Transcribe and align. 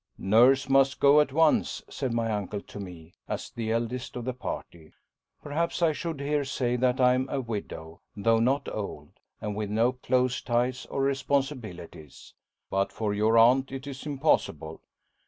"Nurse 0.17 0.67
must 0.67 0.99
go 0.99 1.19
at 1.21 1.31
once," 1.31 1.83
said 1.87 2.11
my 2.11 2.31
uncle 2.31 2.59
to 2.61 2.79
me, 2.79 3.13
as 3.27 3.51
the 3.51 3.71
eldest 3.71 4.15
of 4.15 4.25
the 4.25 4.33
party. 4.33 4.91
Perhaps 5.43 5.83
I 5.83 5.91
should 5.91 6.19
here 6.19 6.43
say 6.43 6.75
that 6.75 6.99
I 6.99 7.13
am 7.13 7.29
a 7.29 7.39
widow, 7.39 8.01
though 8.17 8.39
not 8.39 8.67
old, 8.73 9.11
and 9.41 9.55
with 9.55 9.69
no 9.69 9.91
close 9.91 10.41
ties 10.41 10.87
or 10.87 11.03
responsibilities. 11.03 12.33
"But 12.71 12.91
for 12.91 13.13
your 13.13 13.37
aunt 13.37 13.71
it 13.71 13.85
is 13.85 14.07
impossible." 14.07 14.81